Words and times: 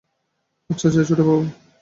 আচ্ছা, 0.69 0.87
যাই 0.89 1.05
ছোটবাবু। 1.05 1.43